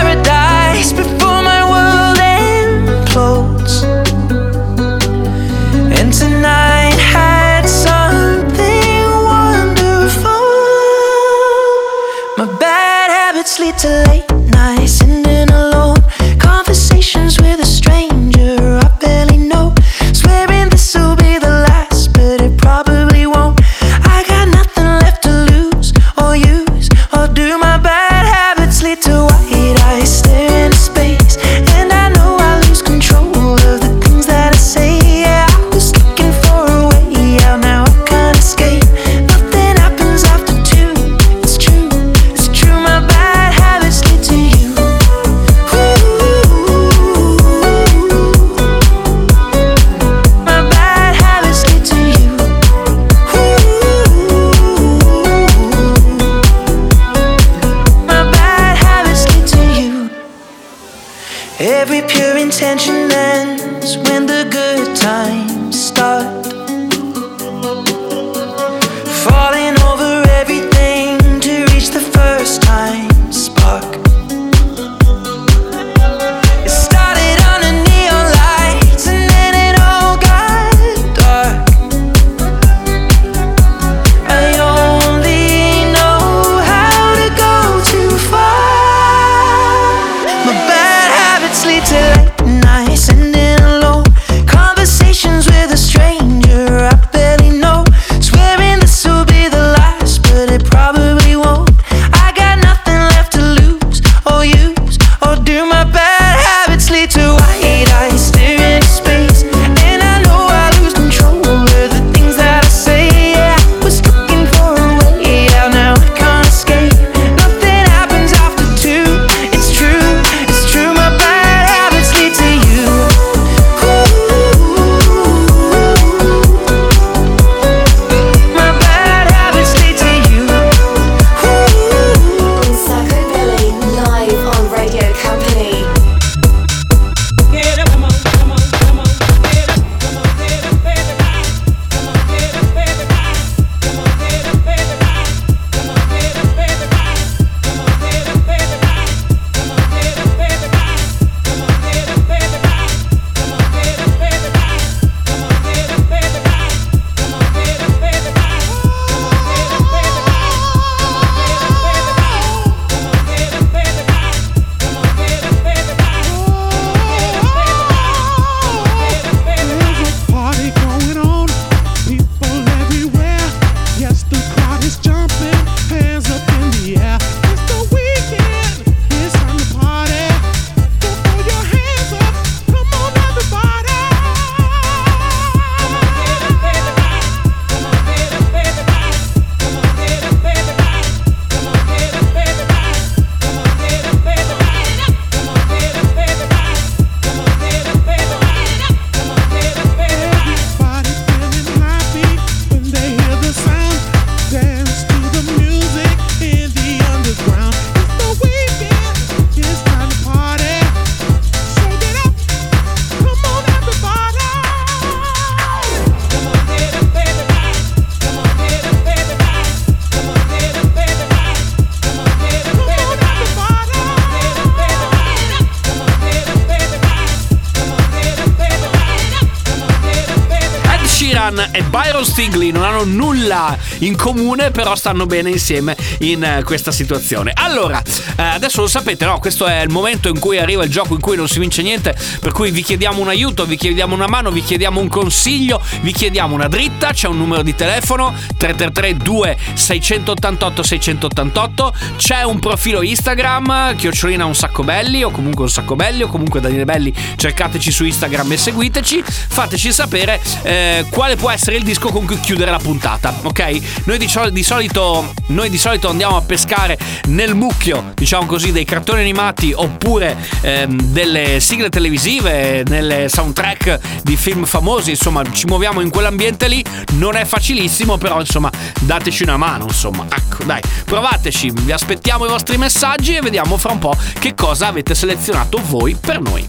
in 234.01 234.15
comune, 234.15 234.71
però 234.71 234.95
stanno 234.95 235.25
bene 235.25 235.49
insieme 235.49 235.95
in 236.19 236.43
eh, 236.43 236.63
questa 236.63 236.91
situazione. 236.91 237.51
Allora, 237.55 238.01
eh, 238.01 238.50
adesso 238.53 238.81
lo 238.81 238.87
sapete, 238.87 239.25
no? 239.25 239.39
Questo 239.39 239.65
è 239.65 239.81
il 239.81 239.89
momento 239.89 240.27
in 240.27 240.39
cui 240.39 240.57
arriva 240.57 240.83
il 240.83 240.89
gioco 240.89 241.13
in 241.13 241.19
cui 241.19 241.35
non 241.35 241.47
si 241.47 241.59
vince 241.59 241.81
niente, 241.81 242.15
per 242.39 242.51
cui 242.51 242.71
vi 242.71 242.83
chiediamo 242.83 243.19
un 243.21 243.27
aiuto, 243.27 243.65
vi 243.65 243.77
chiediamo 243.77 244.13
una 244.13 244.27
mano, 244.27 244.51
vi 244.51 244.63
chiediamo 244.63 244.99
un 244.99 245.07
consiglio, 245.07 245.81
vi 246.01 246.11
chiediamo 246.11 246.53
una 246.53 246.67
dritta, 246.67 247.11
c'è 247.11 247.27
un 247.27 247.37
numero 247.37 247.61
di 247.61 247.75
telefono 247.75 248.33
333 248.57 249.17
2688 249.17 250.83
688, 250.83 251.93
c'è 252.17 252.43
un 252.43 252.59
profilo 252.59 253.01
Instagram, 253.01 253.95
chiocciolina 253.95 254.45
un 254.45 254.55
sacco 254.55 254.83
belli 254.83 255.23
o 255.23 255.31
comunque 255.31 255.63
un 255.63 255.69
sacco 255.69 255.95
belli 255.95 256.23
o 256.23 256.27
comunque 256.27 256.59
Daniele 256.59 256.85
Belli, 256.85 257.13
cercateci 257.35 257.91
su 257.91 258.05
Instagram 258.05 258.51
e 258.51 258.57
seguiteci, 258.57 259.23
fateci 259.25 259.91
sapere 259.91 260.41
eh, 260.63 261.05
quale 261.09 261.35
può 261.35 261.49
essere 261.49 261.77
il 261.77 261.83
disco 261.83 262.09
con 262.09 262.25
cui 262.25 262.39
chiudere 262.39 262.71
la 262.71 262.79
puntata, 262.79 263.33
ok? 263.41 264.03
Noi 264.05 264.17
di, 264.17 264.29
di 264.51 264.63
solito 264.63 265.33
noi 265.47 265.69
di 265.69 265.77
solito 265.77 266.09
andiamo 266.09 266.37
a 266.37 266.41
pescare 266.41 266.97
nel 267.25 267.55
mucchio, 267.55 268.10
diciamo 268.21 268.45
così, 268.45 268.71
dei 268.71 268.85
cartoni 268.85 269.21
animati 269.21 269.73
oppure 269.75 270.37
ehm, 270.61 271.01
delle 271.05 271.59
sigle 271.59 271.89
televisive, 271.89 272.83
nelle 272.87 273.27
soundtrack 273.27 274.21
di 274.21 274.35
film 274.35 274.65
famosi, 274.65 275.09
insomma, 275.09 275.41
ci 275.51 275.65
muoviamo 275.65 276.01
in 276.01 276.11
quell'ambiente 276.11 276.67
lì, 276.67 276.85
non 277.13 277.35
è 277.35 277.45
facilissimo, 277.45 278.19
però 278.19 278.39
insomma, 278.39 278.69
dateci 278.99 279.41
una 279.41 279.57
mano, 279.57 279.85
insomma. 279.85 280.27
Ecco, 280.29 280.63
dai, 280.65 280.81
provateci, 281.03 281.71
vi 281.81 281.91
aspettiamo 281.91 282.45
i 282.45 282.47
vostri 282.47 282.77
messaggi 282.77 283.35
e 283.35 283.41
vediamo 283.41 283.75
fra 283.77 283.91
un 283.91 283.97
po' 283.97 284.15
che 284.37 284.53
cosa 284.53 284.85
avete 284.85 285.15
selezionato 285.15 285.81
voi 285.87 286.13
per 286.13 286.39
noi. 286.39 286.67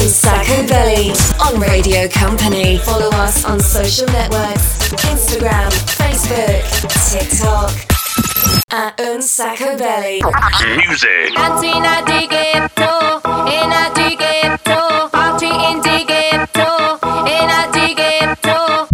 Sacco 0.00 0.64
Belly 0.64 1.12
on 1.38 1.60
Radio 1.60 2.08
Company. 2.08 2.78
Follow 2.78 3.10
us 3.12 3.44
on 3.44 3.60
social 3.60 4.06
networks 4.06 4.78
Instagram, 5.04 5.70
Facebook, 5.70 6.64
TikTok. 7.10 7.97
At 8.70 9.00
Un. 9.00 9.18
Music. 10.86 11.32
Di 12.04 12.26
ghetto, 12.26 13.20
di 13.94 14.16
ghetto, 14.16 15.08
party 15.10 15.46
in 15.46 15.80
di 15.80 16.04
ghetto, 16.04 16.98
ena 17.26 17.66
di 17.72 17.94
ghetto. 17.94 18.88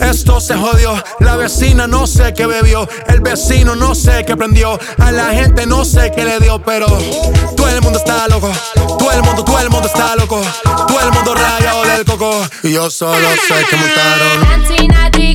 Esto 0.00 0.40
se 0.40 0.54
jodió, 0.54 1.02
la 1.20 1.36
vecina 1.36 1.86
no 1.86 2.06
sé 2.06 2.32
qué 2.32 2.46
bebió, 2.46 2.88
el 3.08 3.20
vecino 3.20 3.74
no 3.74 3.94
sé 3.94 4.24
qué 4.24 4.36
prendió, 4.36 4.78
a 4.98 5.10
la 5.10 5.30
gente 5.32 5.66
no 5.66 5.84
sé 5.84 6.10
qué 6.14 6.24
le 6.24 6.38
dio, 6.38 6.62
pero 6.62 6.86
todo 7.56 7.68
el 7.68 7.80
mundo 7.82 7.98
está 7.98 8.26
loco, 8.28 8.50
todo 8.98 9.12
el 9.12 9.22
mundo, 9.22 9.44
todo 9.44 9.58
el 9.58 9.70
mundo 9.70 9.86
está 9.88 10.16
loco, 10.16 10.40
todo 10.64 11.00
el 11.00 11.12
mundo 11.12 11.34
rayado 11.34 11.84
del 11.84 12.04
coco, 12.04 12.46
y 12.62 12.72
yo 12.72 12.90
solo 12.90 13.28
sé 13.46 13.64
que 13.68 13.76
montaron. 13.76 14.68
Di 15.12 15.34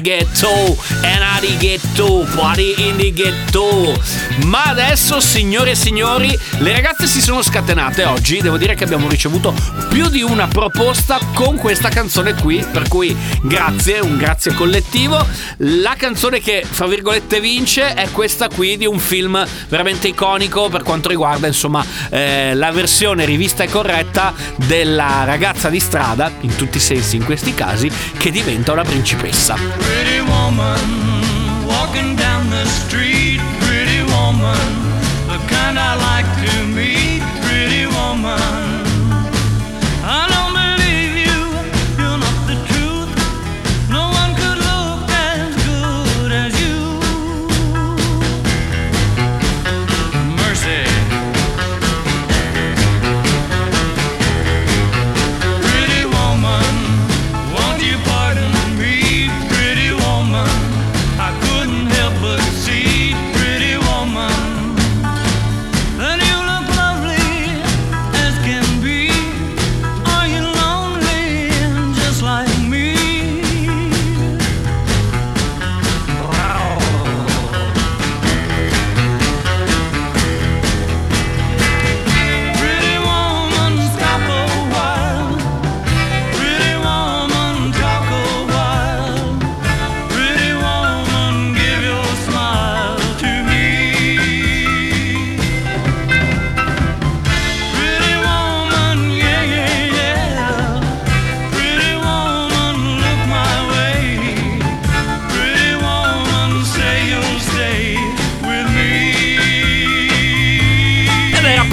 Ghetto 0.00 0.76
and 1.02 1.24
di 1.44 1.56
ghetto 1.58 2.26
party 2.34 2.74
in 2.78 2.96
the 2.96 3.12
ghetto 3.12 3.92
ma 4.44 4.64
adesso 4.64 5.20
signore 5.20 5.72
e 5.72 5.74
signori 5.74 6.36
le 6.58 6.72
ragazze 6.72 7.06
si 7.06 7.20
sono 7.20 7.42
scatenate 7.42 8.04
oggi. 8.04 8.40
Devo 8.40 8.56
dire 8.56 8.74
che 8.74 8.84
abbiamo 8.84 9.08
ricevuto 9.08 9.54
più 9.90 10.08
di 10.08 10.22
una 10.22 10.48
proposta 10.48 11.18
con 11.34 11.56
questa 11.56 11.90
canzone 11.90 12.34
qui 12.34 12.64
per 12.72 12.88
cui 12.88 13.14
grazie 13.42 14.00
un 14.00 14.16
grazie 14.16 14.54
collettivo. 14.54 15.24
La 15.58 15.94
canzone 15.96 16.40
che 16.40 16.64
fra 16.68 16.86
virgolette 16.86 17.40
vince 17.40 17.92
è 17.92 18.10
questa 18.10 18.48
qui 18.48 18.76
di 18.78 18.86
un 18.86 18.98
film 18.98 19.44
veramente 19.68 20.08
iconico 20.08 20.68
per 20.70 20.82
quanto 20.82 21.10
riguarda 21.10 21.46
insomma 21.46 21.84
eh, 22.08 22.54
la 22.54 22.70
versione 22.70 23.26
rivista 23.26 23.64
e 23.64 23.68
corretta 23.68 24.32
della 24.56 25.24
ragazza 25.24 25.68
di 25.68 25.80
strada 25.80 26.32
in 26.40 26.56
tutti 26.56 26.78
i 26.78 26.80
sensi 26.80 27.16
in 27.16 27.24
questi 27.24 27.54
casi 27.54 27.90
che 28.16 28.30
diventa 28.30 28.72
una 28.72 28.82
principessa 28.82 29.83
Pretty 29.84 30.20
woman, 30.20 30.84
walking 31.66 32.16
down 32.16 32.50
the 32.50 32.64
street, 32.66 33.40
pretty 33.60 34.00
woman, 34.16 34.66
the 35.30 35.38
kind 35.52 35.78
I 35.78 35.92
like 36.10 36.28
to 36.44 36.54
meet, 36.66 37.22
pretty 37.44 37.86
woman. 37.86 38.73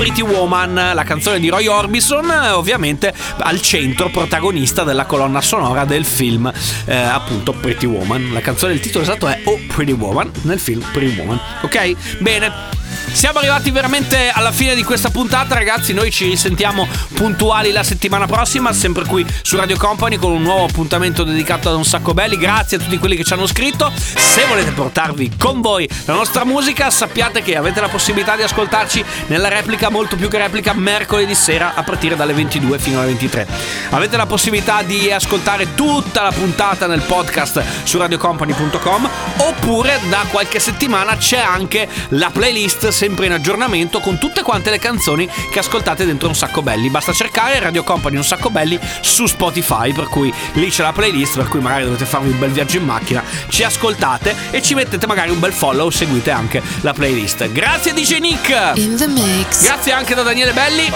Pretty 0.02 0.22
Woman, 0.22 0.74
la 0.95 1.04
canzone 1.04 1.39
di 1.39 1.47
Roy 1.49 1.68
Orbison, 1.68 2.28
eh, 2.28 2.49
ovviamente 2.49 3.14
al 3.38 3.62
centro 3.62 4.10
protagonista 4.10 4.84
della 4.84 5.06
colonna 5.06 5.41
sonora 5.41 5.86
del 5.86 6.06
film, 6.06 6.52
eh, 6.86 6.95
appunto 6.95 7.54
Pretty 7.54 7.86
Woman. 7.86 8.34
La 8.34 8.41
canzone, 8.41 8.74
il 8.74 8.80
titolo 8.80 9.04
esatto 9.04 9.28
è 9.28 9.41
Oh 9.43 9.60
Pretty 9.68 9.91
Woman 9.91 10.32
nel 10.41 10.58
film 10.58 10.84
Pretty 10.91 11.16
Woman. 11.20 11.39
Ok? 11.62 12.18
Bene. 12.18 12.80
Siamo 13.14 13.39
arrivati 13.39 13.70
veramente 13.72 14.30
alla 14.30 14.51
fine 14.51 14.74
di 14.74 14.84
questa 14.84 15.09
puntata, 15.09 15.53
ragazzi. 15.53 15.93
Noi 15.93 16.09
ci 16.12 16.26
risentiamo 16.26 16.88
puntuali 17.14 17.72
la 17.72 17.84
settimana 17.84 18.26
prossima, 18.26 18.74
sempre 18.74 19.05
qui 19.05 19.26
su 19.43 19.57
Radio 19.57 19.78
Company 19.78 20.16
con 20.16 20.32
un 20.32 20.41
nuovo 20.41 20.64
appuntamento 20.64 21.24
dedicato 21.24 21.70
ad 21.70 21.76
un 21.76 21.86
sacco 21.86 22.14
belli. 22.14 22.38
Grazie 22.38 22.78
a 22.78 22.80
tutti 22.80 22.97
quelli 22.97 23.16
che 23.16 23.24
ci 23.24 23.34
hanno 23.34 23.45
scritto. 23.45 23.91
Se 23.95 24.45
volete 24.45 24.72
portarvi 24.72 25.34
con 25.38 25.62
voi 25.62 25.88
la 26.05 26.14
nostra 26.14 26.45
musica, 26.45 26.89
sappiate 26.89 27.43
che 27.43 27.55
avete 27.55 27.80
la 27.82 27.89
possibilità 27.89 28.36
di 28.36 28.41
ascoltarci 28.43 29.03
nella 29.28 29.49
replica, 29.49 29.89
molto 29.89 30.16
più 30.16 30.28
che 30.28 30.38
replica, 30.38 30.74
mercoledì 30.74 31.36
sera 31.36 31.76
a 31.76 31.84
partire 31.84 32.16
dalle 32.16 32.34
22 32.34 32.80
fino 32.80 32.99
alle 32.99 33.07
23. 33.07 33.47
Avete 33.89 34.18
la 34.18 34.26
possibilità 34.26 34.82
di 34.82 35.12
ascoltare 35.12 35.76
tutta 35.76 36.24
la 36.24 36.32
puntata 36.32 36.88
nel 36.88 37.01
podcast 37.01 37.62
su 37.84 37.97
radiocompany.com 37.99 39.09
oppure 39.38 39.99
da 40.09 40.26
qualche 40.30 40.59
settimana 40.59 41.18
c'è 41.18 41.39
anche 41.39 41.88
la 42.09 42.30
playlist 42.32 42.88
sempre 43.02 43.26
in 43.26 43.32
aggiornamento 43.32 43.99
con 43.99 44.20
tutte 44.20 44.43
quante 44.43 44.70
le 44.70 44.78
canzoni 44.78 45.28
che 45.49 45.58
ascoltate 45.58 46.06
dentro 46.06 46.28
un 46.28 46.36
sacco 46.36 46.62
belli. 46.62 46.91
Basta 46.91 47.12
cercare 47.12 47.58
Radio 47.58 47.82
Company 47.82 48.16
un 48.16 48.24
sacco 48.24 48.52
belli 48.52 48.80
su 48.99 49.26
Spotify, 49.26 49.91
per 49.91 50.08
cui 50.08 50.32
lì 50.54 50.70
c'è 50.70 50.84
la 50.84 50.91
playlist, 50.91 51.38
per 51.38 51.47
cui 51.47 51.62
magari 51.62 51.86
dovete 51.86 52.06
farvi 52.06 52.30
un 52.30 52.38
bel 52.38 52.52
viaggio 52.52 52.78
in 52.78 52.86
macchina, 52.86 53.24
ci 53.47 53.64
ascoltate 53.64 54.36
e 54.52 54.62
ci 54.62 54.76
mettete 54.76 55.08
magari 55.08 55.32
un 55.32 55.39
bel 55.39 55.52
follow, 55.52 55.89
seguite 55.89 56.30
anche 56.30 56.62
la 56.82 56.93
playlist. 56.93 57.52
Grazie 57.52 57.93
DJ 57.93 58.20
Nick! 58.20 58.49
In 58.76 58.95
the 58.95 59.08
mix. 59.08 59.64
Grazie 59.64 59.93
anche 59.93 60.14
da 60.14 60.22
Daniele 60.22 60.54
Belli. 60.54 60.91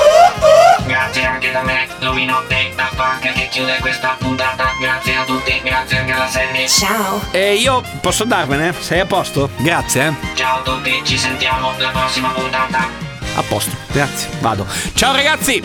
Grazie 0.85 1.25
anche 1.25 1.51
da 1.51 1.63
me, 1.63 1.87
Lovino 2.01 2.43
Day 2.47 2.71
da 2.75 2.87
Punk 2.95 3.33
che 3.33 3.47
chiude 3.49 3.77
questa 3.79 4.15
puntata. 4.19 4.73
Grazie 4.79 5.15
a 5.15 5.23
tutti, 5.23 5.59
grazie 5.63 5.97
anche 5.97 6.11
alla 6.11 6.27
Sandy. 6.27 6.67
Ciao. 6.67 7.19
E 7.31 7.55
io 7.55 7.81
posso 7.99 8.21
andarmene? 8.21 8.75
Sei 8.77 8.99
a 8.99 9.07
posto? 9.07 9.49
Grazie, 9.57 10.07
eh. 10.07 10.35
Ciao 10.35 10.59
a 10.59 10.61
tutti, 10.61 11.01
ci 11.03 11.17
sentiamo 11.17 11.73
la 11.79 11.93
prossima 11.95 12.29
puntata. 12.29 12.89
A 13.37 13.43
posto, 13.43 13.71
grazie. 13.91 14.27
Vado. 14.41 14.67
Ciao 14.95 15.13
ragazzi! 15.13 15.61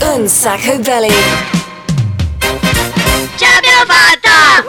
Un 0.00 0.26
sacco 0.26 0.78
belly. 0.78 1.12
Ce 3.36 3.46
l'abbiamo 3.46 3.84
fatta! 3.86 4.64